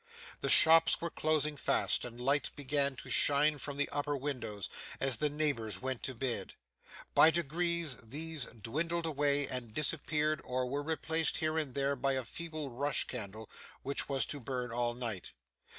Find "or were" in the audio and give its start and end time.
10.43-10.81